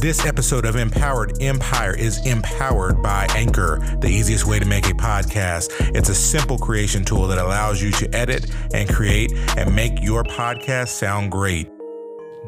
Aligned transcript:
This 0.00 0.24
episode 0.24 0.64
of 0.64 0.76
Empowered 0.76 1.42
Empire 1.42 1.94
is 1.94 2.24
empowered 2.24 3.02
by 3.02 3.26
Anchor, 3.34 3.80
the 4.00 4.08
easiest 4.08 4.46
way 4.46 4.58
to 4.58 4.64
make 4.64 4.86
a 4.86 4.94
podcast. 4.94 5.68
It's 5.94 6.08
a 6.08 6.14
simple 6.14 6.56
creation 6.56 7.04
tool 7.04 7.26
that 7.26 7.36
allows 7.36 7.82
you 7.82 7.90
to 7.92 8.16
edit 8.16 8.50
and 8.72 8.88
create 8.88 9.30
and 9.58 9.76
make 9.76 10.02
your 10.02 10.24
podcast 10.24 10.88
sound 10.88 11.30
great. 11.30 11.68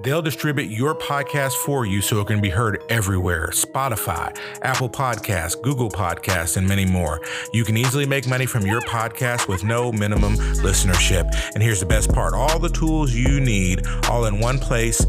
They'll 0.03 0.22
distribute 0.22 0.71
your 0.71 0.94
podcast 0.94 1.53
for 1.53 1.87
you 1.87 2.01
so 2.01 2.21
it 2.21 2.26
can 2.26 2.40
be 2.40 2.49
heard 2.49 2.83
everywhere 2.88 3.49
Spotify, 3.49 4.37
Apple 4.62 4.88
Podcasts, 4.88 5.60
Google 5.60 5.90
Podcasts, 5.90 6.56
and 6.56 6.66
many 6.66 6.87
more. 6.87 7.21
You 7.53 7.64
can 7.64 7.76
easily 7.76 8.06
make 8.06 8.26
money 8.26 8.46
from 8.46 8.66
your 8.66 8.80
podcast 8.80 9.46
with 9.46 9.62
no 9.62 9.92
minimum 9.92 10.34
listenership. 10.64 11.30
And 11.54 11.62
here's 11.62 11.80
the 11.80 11.87
best 11.87 12.12
part 12.12 12.34
all 12.34 12.58
the 12.58 12.71
tools 12.71 13.14
you 13.14 13.40
need 13.40 13.87
all 14.08 14.24
in 14.24 14.40
one 14.40 14.58
place 14.58 15.04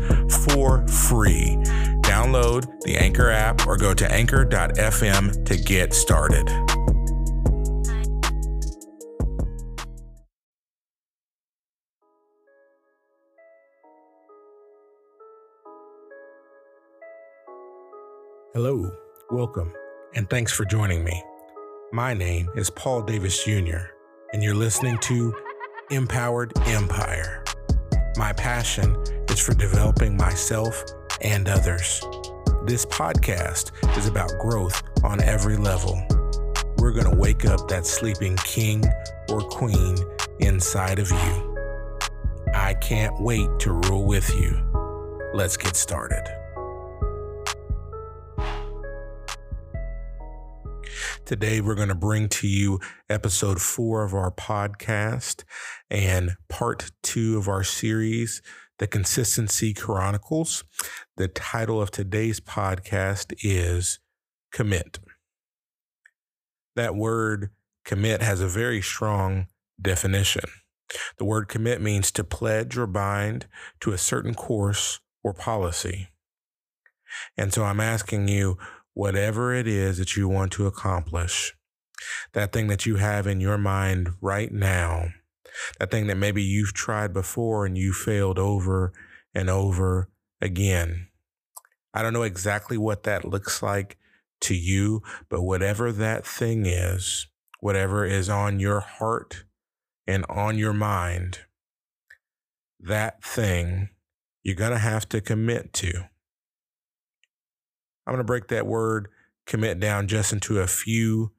for 0.46 0.86
free. 0.88 1.58
Download 2.14 2.80
the 2.82 2.96
Anchor 2.96 3.32
app 3.32 3.66
or 3.66 3.76
go 3.76 3.92
to 3.96 4.12
anchor.fm 4.12 5.46
to 5.46 5.58
get 5.58 5.96
started. 5.96 6.48
Hello, 18.54 18.92
welcome, 19.32 19.74
and 20.14 20.30
thanks 20.30 20.52
for 20.54 20.66
joining 20.66 21.04
me. 21.04 21.20
My 21.92 22.14
name 22.14 22.48
is 22.56 22.70
Paul 22.70 23.02
Davis 23.02 23.44
Jr., 23.44 23.88
and 24.34 24.44
you're 24.44 24.54
listening 24.54 25.00
to 25.00 25.34
Empowered 25.90 26.54
Empire. 26.68 27.44
My 28.18 28.34
passion 28.34 28.96
is 29.30 29.40
for 29.40 29.56
developing 29.56 30.16
myself 30.16 30.84
and 31.24 31.48
others. 31.48 32.02
This 32.66 32.86
podcast 32.86 33.72
is 33.98 34.08
about 34.08 34.32
growth 34.40 34.84
on 35.04 35.22
every 35.22 35.58
level. 35.58 36.02
We're 36.78 36.92
going 36.92 37.10
to 37.10 37.18
wake 37.18 37.46
up 37.46 37.68
that 37.70 37.86
sleeping 37.86 38.36
king 38.38 38.84
or 39.30 39.42
queen 39.42 39.98
inside 40.40 41.00
of 41.00 41.10
you. 41.10 41.58
I 42.54 42.74
can't 42.76 43.20
wait 43.22 43.50
to 43.60 43.72
rule 43.72 44.06
with 44.06 44.30
you. 44.36 44.60
Let's 45.34 45.58
get 45.58 45.76
started. 45.76 46.24
Today, 51.26 51.62
we're 51.62 51.76
going 51.76 51.88
to 51.88 51.96
bring 51.96 52.28
to 52.28 52.48
you 52.48 52.80
episode 53.10 53.62
four 53.62 54.04
of 54.04 54.14
our 54.14 54.30
podcast 54.30 55.46
and 55.90 56.32
part 56.50 56.92
two 57.02 57.38
of 57.38 57.48
our 57.48 57.64
series, 57.64 58.42
The 58.80 58.88
Consistency 58.88 59.72
Chronicles. 59.72 60.64
The 61.16 61.28
title 61.28 61.80
of 61.80 61.92
today's 61.92 62.40
podcast 62.40 63.32
is 63.44 64.00
Commit. 64.52 64.98
That 66.76 66.96
word 66.96 67.52
commit 67.86 68.24
has 68.24 68.42
a 68.42 68.48
very 68.48 68.82
strong 68.82 69.46
definition. 69.80 70.46
The 71.18 71.26
word 71.26 71.50
commit 71.50 71.82
means 71.82 72.12
to 72.12 72.24
pledge 72.24 72.76
or 72.76 72.88
bind 72.88 73.46
to 73.82 73.92
a 73.92 73.98
certain 73.98 74.34
course 74.34 75.00
or 75.24 75.34
policy. 75.36 76.10
And 77.38 77.54
so 77.54 77.64
I'm 77.64 77.80
asking 77.80 78.28
you, 78.28 78.58
whatever 78.96 79.54
it 79.54 79.68
is 79.68 80.00
that 80.00 80.18
you 80.18 80.28
want 80.28 80.52
to 80.54 80.66
accomplish, 80.66 81.54
that 82.34 82.52
thing 82.52 82.68
that 82.68 82.88
you 82.88 82.96
have 82.96 83.28
in 83.28 83.40
your 83.40 83.60
mind 83.60 84.14
right 84.20 84.52
now, 84.52 85.10
that 85.80 85.92
thing 85.92 86.08
that 86.08 86.18
maybe 86.18 86.44
you've 86.44 86.74
tried 86.74 87.14
before 87.14 87.66
and 87.66 87.78
you 87.78 87.94
failed 87.94 88.40
over 88.40 88.94
and 89.34 89.50
over 89.50 90.10
again. 90.42 91.08
I 91.94 92.02
don't 92.02 92.14
know 92.14 92.24
exactly 92.24 92.78
what 92.78 93.04
that 93.04 93.26
looks 93.26 93.62
like 93.62 93.98
to 94.42 94.56
you, 94.56 95.02
but 95.30 95.42
whatever 95.42 95.92
that 95.92 96.26
thing 96.26 96.66
is, 96.66 97.28
whatever 97.60 98.06
is 98.06 98.30
on 98.30 98.60
your 98.60 98.80
heart 98.80 99.44
and 100.08 100.26
on 100.28 100.58
your 100.58 100.74
mind, 100.74 101.40
that 102.80 103.24
thing 103.24 103.90
you're 104.44 104.56
going 104.56 104.72
to 104.72 104.78
have 104.78 105.08
to 105.10 105.22
commit 105.22 105.72
to. 105.74 105.92
I'm 108.06 108.14
going 108.14 108.18
to 108.18 108.24
break 108.26 108.50
that 108.50 108.68
word 108.68 109.08
commit 109.46 109.80
down 109.80 110.08
just 110.08 110.34
into 110.34 110.60
a 110.60 110.68
few 110.68 111.32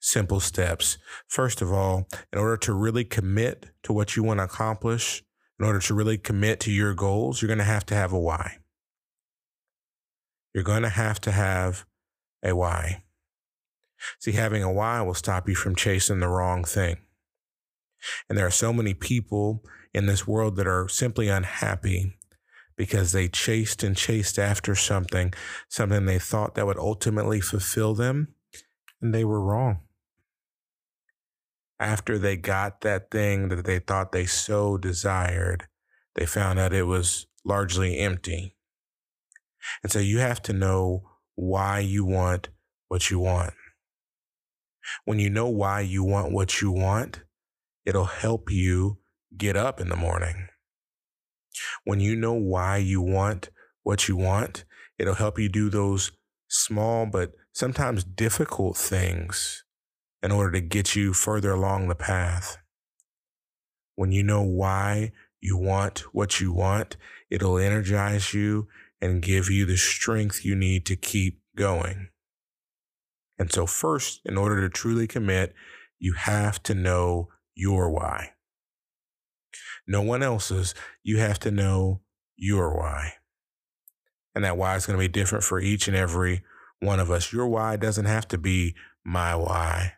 simple 0.00 0.40
steps. 0.40 0.98
First 1.26 1.62
of 1.62 1.72
all, 1.72 2.08
in 2.32 2.38
order 2.38 2.56
to 2.58 2.72
really 2.72 3.04
commit 3.04 3.66
to 3.82 3.92
what 3.92 4.16
you 4.16 4.22
want 4.22 4.40
to 4.40 4.44
accomplish, 4.44 5.22
in 5.58 5.66
order 5.66 5.80
to 5.80 5.94
really 5.94 6.18
commit 6.18 6.60
to 6.60 6.70
your 6.70 6.94
goals, 6.94 7.42
you're 7.42 7.48
going 7.48 7.58
to 7.58 7.64
have 7.64 7.86
to 7.86 7.94
have 7.94 8.12
a 8.12 8.18
why. 8.18 8.58
You're 10.54 10.64
going 10.64 10.82
to 10.82 10.88
have 10.88 11.20
to 11.22 11.32
have 11.32 11.84
a 12.42 12.54
why. 12.54 13.04
See, 14.20 14.32
having 14.32 14.62
a 14.62 14.72
why 14.72 15.00
will 15.02 15.14
stop 15.14 15.48
you 15.48 15.54
from 15.54 15.74
chasing 15.74 16.20
the 16.20 16.28
wrong 16.28 16.64
thing. 16.64 16.98
And 18.28 18.38
there 18.38 18.46
are 18.46 18.50
so 18.50 18.72
many 18.72 18.94
people 18.94 19.64
in 19.92 20.06
this 20.06 20.26
world 20.26 20.56
that 20.56 20.68
are 20.68 20.88
simply 20.88 21.28
unhappy 21.28 22.14
because 22.76 23.10
they 23.10 23.26
chased 23.26 23.82
and 23.82 23.96
chased 23.96 24.38
after 24.38 24.76
something, 24.76 25.34
something 25.68 26.06
they 26.06 26.20
thought 26.20 26.54
that 26.54 26.66
would 26.66 26.78
ultimately 26.78 27.40
fulfill 27.40 27.94
them, 27.94 28.28
and 29.02 29.12
they 29.12 29.24
were 29.24 29.40
wrong. 29.40 29.80
After 31.80 32.18
they 32.18 32.36
got 32.36 32.80
that 32.80 33.10
thing 33.10 33.48
that 33.48 33.64
they 33.64 33.78
thought 33.78 34.12
they 34.12 34.26
so 34.26 34.76
desired, 34.76 35.68
they 36.16 36.26
found 36.26 36.58
out 36.58 36.72
it 36.72 36.84
was 36.84 37.26
largely 37.44 37.98
empty. 37.98 38.56
And 39.82 39.92
so 39.92 39.98
you 39.98 40.18
have 40.18 40.42
to 40.42 40.52
know 40.52 41.02
why 41.34 41.78
you 41.78 42.04
want 42.04 42.48
what 42.88 43.10
you 43.10 43.20
want. 43.20 43.54
When 45.04 45.18
you 45.18 45.30
know 45.30 45.48
why 45.48 45.80
you 45.80 46.02
want 46.02 46.32
what 46.32 46.60
you 46.60 46.72
want, 46.72 47.22
it'll 47.84 48.06
help 48.06 48.50
you 48.50 48.98
get 49.36 49.56
up 49.56 49.80
in 49.80 49.88
the 49.88 49.96
morning. 49.96 50.48
When 51.84 52.00
you 52.00 52.16
know 52.16 52.32
why 52.32 52.78
you 52.78 53.00
want 53.00 53.50
what 53.82 54.08
you 54.08 54.16
want, 54.16 54.64
it'll 54.98 55.14
help 55.14 55.38
you 55.38 55.48
do 55.48 55.70
those 55.70 56.10
small 56.48 57.06
but 57.06 57.32
sometimes 57.52 58.04
difficult 58.04 58.76
things 58.76 59.64
in 60.22 60.32
order 60.32 60.52
to 60.52 60.60
get 60.60 60.96
you 60.96 61.12
further 61.12 61.52
along 61.52 61.88
the 61.88 61.94
path. 61.94 62.58
When 63.94 64.12
you 64.12 64.22
know 64.22 64.42
why 64.42 65.12
you 65.40 65.56
want 65.56 66.00
what 66.12 66.40
you 66.40 66.52
want, 66.52 66.96
it'll 67.30 67.58
energize 67.58 68.34
you 68.34 68.68
and 69.00 69.22
give 69.22 69.48
you 69.50 69.64
the 69.64 69.76
strength 69.76 70.44
you 70.44 70.54
need 70.54 70.86
to 70.86 70.96
keep 70.96 71.40
going. 71.56 72.08
And 73.38 73.52
so, 73.52 73.66
first, 73.66 74.20
in 74.24 74.36
order 74.36 74.60
to 74.60 74.68
truly 74.68 75.06
commit, 75.06 75.54
you 75.98 76.14
have 76.14 76.62
to 76.64 76.74
know 76.74 77.28
your 77.54 77.90
why 77.90 78.32
no 79.88 80.02
one 80.02 80.22
else's. 80.22 80.74
You 81.02 81.18
have 81.18 81.40
to 81.40 81.50
know 81.50 82.02
your 82.36 82.76
why. 82.76 83.14
And 84.34 84.44
that 84.44 84.58
why 84.58 84.76
is 84.76 84.86
going 84.86 84.98
to 84.98 85.02
be 85.02 85.08
different 85.08 85.42
for 85.42 85.58
each 85.58 85.88
and 85.88 85.96
every 85.96 86.44
one 86.80 87.00
of 87.00 87.10
us. 87.10 87.32
Your 87.32 87.48
why 87.48 87.76
doesn't 87.76 88.04
have 88.04 88.28
to 88.28 88.38
be 88.38 88.76
my 89.04 89.34
why. 89.34 89.94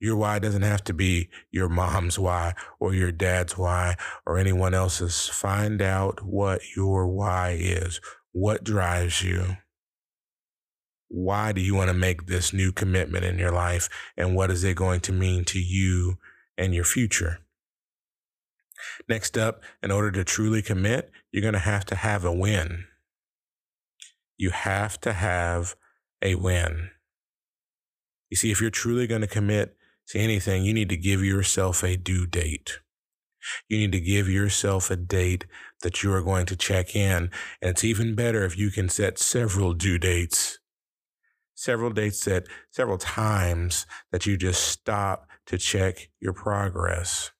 Your 0.00 0.16
why 0.16 0.38
doesn't 0.38 0.62
have 0.62 0.82
to 0.84 0.94
be 0.94 1.28
your 1.50 1.68
mom's 1.68 2.18
why 2.18 2.54
or 2.78 2.94
your 2.94 3.12
dad's 3.12 3.58
why 3.58 3.96
or 4.26 4.38
anyone 4.38 4.72
else's. 4.72 5.28
Find 5.28 5.82
out 5.82 6.24
what 6.24 6.62
your 6.74 7.06
why 7.06 7.58
is. 7.60 8.00
What 8.32 8.64
drives 8.64 9.22
you? 9.22 9.58
Why 11.08 11.52
do 11.52 11.60
you 11.60 11.74
want 11.74 11.88
to 11.88 11.94
make 11.94 12.26
this 12.26 12.52
new 12.52 12.72
commitment 12.72 13.24
in 13.24 13.38
your 13.38 13.50
life? 13.50 13.88
And 14.16 14.34
what 14.34 14.50
is 14.50 14.64
it 14.64 14.76
going 14.76 15.00
to 15.00 15.12
mean 15.12 15.44
to 15.46 15.58
you 15.58 16.16
and 16.56 16.74
your 16.74 16.84
future? 16.84 17.40
Next 19.08 19.36
up, 19.36 19.62
in 19.82 19.90
order 19.90 20.10
to 20.12 20.24
truly 20.24 20.62
commit, 20.62 21.10
you're 21.30 21.42
going 21.42 21.52
to 21.52 21.58
have 21.58 21.84
to 21.86 21.94
have 21.94 22.24
a 22.24 22.32
win. 22.32 22.84
You 24.38 24.50
have 24.50 24.98
to 25.02 25.12
have 25.12 25.74
a 26.22 26.36
win. 26.36 26.90
You 28.30 28.36
see, 28.36 28.50
if 28.50 28.60
you're 28.60 28.70
truly 28.70 29.06
going 29.06 29.20
to 29.20 29.26
commit 29.26 29.76
to 30.10 30.18
anything, 30.18 30.64
you 30.64 30.74
need 30.74 30.88
to 30.88 30.96
give 30.96 31.24
yourself 31.24 31.82
a 31.82 31.96
due 31.96 32.26
date. 32.26 32.80
You 33.68 33.78
need 33.78 33.92
to 33.92 34.00
give 34.00 34.28
yourself 34.28 34.90
a 34.90 34.96
date 34.96 35.46
that 35.82 36.02
you 36.02 36.12
are 36.12 36.22
going 36.22 36.46
to 36.46 36.56
check 36.56 36.94
in. 36.94 37.30
And 37.62 37.70
it's 37.70 37.84
even 37.84 38.14
better 38.14 38.44
if 38.44 38.58
you 38.58 38.70
can 38.70 38.88
set 38.88 39.18
several 39.18 39.72
due 39.72 39.98
dates, 39.98 40.58
several 41.54 41.90
dates 41.90 42.24
that 42.26 42.44
several 42.70 42.98
times 42.98 43.86
that 44.12 44.26
you 44.26 44.36
just 44.36 44.62
stop 44.62 45.26
to 45.46 45.56
check 45.56 46.10
your 46.20 46.34
progress 46.34 47.32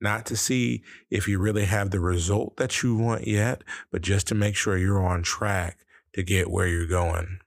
not 0.00 0.26
to 0.26 0.36
see 0.36 0.82
if 1.10 1.26
you 1.26 1.38
really 1.38 1.64
have 1.64 1.90
the 1.90 2.00
result 2.00 2.56
that 2.56 2.82
you 2.82 2.96
want 2.96 3.26
yet, 3.26 3.62
but 3.90 4.02
just 4.02 4.26
to 4.28 4.34
make 4.34 4.54
sure 4.54 4.76
you're 4.76 5.04
on 5.04 5.22
track 5.22 5.78
to 6.12 6.22
get 6.22 6.50
where 6.50 6.66
you're 6.66 6.86
going. 6.86 7.38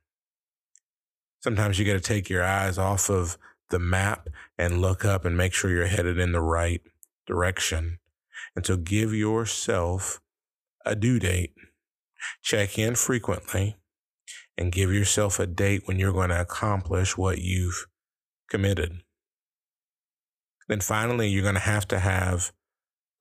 Sometimes 1.41 1.79
you 1.79 1.85
got 1.85 1.93
to 1.93 1.99
take 1.99 2.29
your 2.29 2.43
eyes 2.43 2.77
off 2.77 3.09
of 3.09 3.37
the 3.69 3.79
map 3.79 4.27
and 4.57 4.81
look 4.81 5.05
up 5.05 5.25
and 5.25 5.37
make 5.37 5.53
sure 5.53 5.71
you're 5.71 5.87
headed 5.87 6.19
in 6.19 6.31
the 6.31 6.41
right 6.41 6.81
direction. 7.25 7.99
And 8.55 8.65
so 8.65 8.77
give 8.77 9.13
yourself 9.13 10.21
a 10.85 10.95
due 10.95 11.19
date. 11.19 11.53
Check 12.41 12.77
in 12.77 12.95
frequently 12.95 13.77
and 14.57 14.71
give 14.71 14.91
yourself 14.91 15.39
a 15.39 15.47
date 15.47 15.83
when 15.85 15.99
you're 15.99 16.13
going 16.13 16.29
to 16.29 16.41
accomplish 16.41 17.17
what 17.17 17.39
you've 17.39 17.87
committed. 18.49 19.01
Then 20.67 20.81
finally, 20.81 21.29
you're 21.29 21.43
going 21.43 21.55
to 21.55 21.61
have 21.61 21.87
to 21.89 21.99
have 21.99 22.51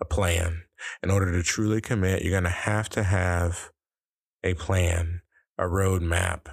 a 0.00 0.04
plan. 0.04 0.62
In 1.02 1.10
order 1.10 1.32
to 1.32 1.42
truly 1.42 1.80
commit, 1.80 2.22
you're 2.22 2.32
going 2.32 2.44
to 2.44 2.50
have 2.50 2.88
to 2.90 3.02
have 3.02 3.70
a 4.44 4.54
plan, 4.54 5.22
a 5.56 5.64
roadmap. 5.64 6.46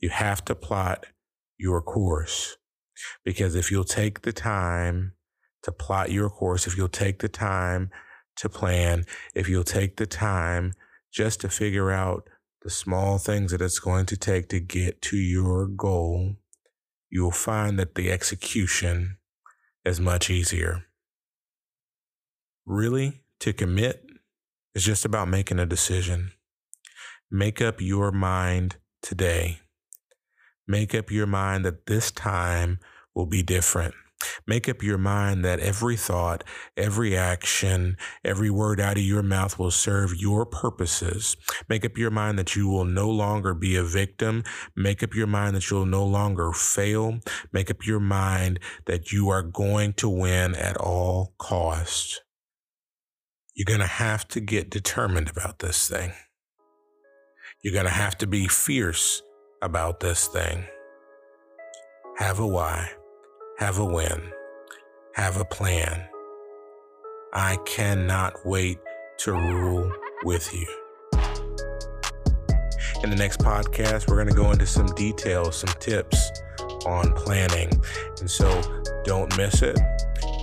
You 0.00 0.10
have 0.10 0.44
to 0.46 0.54
plot 0.54 1.06
your 1.58 1.82
course. 1.82 2.56
Because 3.24 3.54
if 3.54 3.70
you'll 3.70 3.84
take 3.84 4.22
the 4.22 4.32
time 4.32 5.12
to 5.62 5.72
plot 5.72 6.10
your 6.10 6.30
course, 6.30 6.66
if 6.66 6.76
you'll 6.76 6.88
take 6.88 7.20
the 7.20 7.28
time 7.28 7.90
to 8.36 8.48
plan, 8.48 9.04
if 9.34 9.48
you'll 9.48 9.64
take 9.64 9.96
the 9.96 10.06
time 10.06 10.72
just 11.12 11.40
to 11.40 11.48
figure 11.48 11.90
out 11.90 12.28
the 12.62 12.70
small 12.70 13.18
things 13.18 13.52
that 13.52 13.62
it's 13.62 13.78
going 13.78 14.06
to 14.06 14.16
take 14.16 14.48
to 14.48 14.60
get 14.60 15.02
to 15.02 15.16
your 15.16 15.66
goal, 15.66 16.36
you'll 17.10 17.30
find 17.30 17.78
that 17.78 17.94
the 17.94 18.10
execution 18.10 19.18
is 19.84 20.00
much 20.00 20.30
easier. 20.30 20.84
Really, 22.66 23.22
to 23.40 23.52
commit 23.52 24.06
is 24.74 24.84
just 24.84 25.04
about 25.04 25.28
making 25.28 25.58
a 25.58 25.66
decision. 25.66 26.32
Make 27.30 27.60
up 27.60 27.80
your 27.80 28.10
mind 28.10 28.76
today. 29.02 29.60
Make 30.66 30.94
up 30.94 31.10
your 31.10 31.26
mind 31.26 31.64
that 31.64 31.86
this 31.86 32.10
time 32.10 32.78
will 33.14 33.26
be 33.26 33.42
different. 33.42 33.94
Make 34.46 34.68
up 34.68 34.82
your 34.82 34.98
mind 34.98 35.44
that 35.44 35.60
every 35.60 35.96
thought, 35.96 36.44
every 36.76 37.16
action, 37.16 37.96
every 38.24 38.50
word 38.50 38.80
out 38.80 38.96
of 38.96 39.02
your 39.02 39.22
mouth 39.22 39.58
will 39.58 39.70
serve 39.70 40.16
your 40.16 40.46
purposes. 40.46 41.36
Make 41.68 41.84
up 41.84 41.98
your 41.98 42.10
mind 42.10 42.38
that 42.38 42.56
you 42.56 42.68
will 42.68 42.84
no 42.84 43.10
longer 43.10 43.54
be 43.54 43.76
a 43.76 43.82
victim. 43.82 44.42
Make 44.74 45.02
up 45.02 45.14
your 45.14 45.26
mind 45.26 45.56
that 45.56 45.70
you'll 45.70 45.86
no 45.86 46.04
longer 46.04 46.52
fail. 46.52 47.20
Make 47.52 47.70
up 47.70 47.86
your 47.86 48.00
mind 48.00 48.60
that 48.86 49.12
you 49.12 49.28
are 49.28 49.42
going 49.42 49.92
to 49.94 50.08
win 50.08 50.54
at 50.54 50.76
all 50.76 51.34
costs. 51.38 52.20
You're 53.54 53.66
going 53.66 53.80
to 53.80 53.86
have 53.86 54.26
to 54.28 54.40
get 54.40 54.70
determined 54.70 55.30
about 55.30 55.60
this 55.60 55.88
thing. 55.88 56.12
You're 57.62 57.74
going 57.74 57.84
to 57.86 57.90
have 57.90 58.18
to 58.18 58.26
be 58.26 58.48
fierce 58.48 59.22
about 59.64 59.98
this 60.00 60.28
thing. 60.28 60.64
Have 62.18 62.38
a 62.38 62.46
why 62.46 62.90
have 63.58 63.78
a 63.78 63.84
when, 63.84 64.32
have 65.14 65.36
a 65.36 65.44
plan. 65.44 66.08
I 67.32 67.56
cannot 67.64 68.44
wait 68.44 68.78
to 69.18 69.32
rule 69.32 69.92
with 70.24 70.52
you. 70.52 70.66
In 73.02 73.10
the 73.10 73.16
next 73.16 73.40
podcast, 73.40 74.08
we're 74.08 74.16
going 74.16 74.28
to 74.28 74.34
go 74.34 74.50
into 74.50 74.66
some 74.66 74.86
details, 74.94 75.56
some 75.56 75.72
tips 75.78 76.30
on 76.86 77.12
planning. 77.12 77.70
And 78.18 78.30
so 78.30 78.60
don't 79.04 79.36
miss 79.36 79.62
it. 79.62 79.78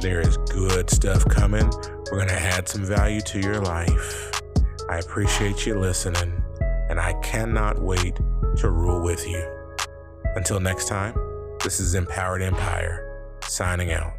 There 0.01 0.21
is 0.21 0.38
good 0.38 0.89
stuff 0.89 1.25
coming. 1.25 1.69
We're 2.12 2.18
going 2.18 2.27
to 2.29 2.41
add 2.41 2.69
some 2.69 2.85
value 2.85 3.21
to 3.21 3.39
your 3.39 3.59
life. 3.59 4.41
I 4.89 5.00
appreciate 5.00 5.65
you 5.65 5.77
listening, 5.79 6.44
and 6.89 7.00
I 7.00 7.13
cannot 7.21 7.81
wait 7.81 8.18
to 8.57 8.69
rule 8.69 9.01
with 9.01 9.27
you. 9.27 9.44
Until 10.36 10.59
next 10.59 10.88
time. 10.88 11.15
This 11.63 11.80
is 11.80 11.94
Empowered 11.94 12.42
Empire 12.42 13.07
signing 13.44 13.92
out. 13.92 14.13